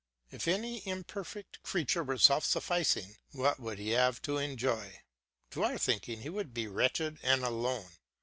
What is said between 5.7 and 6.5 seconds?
thinking he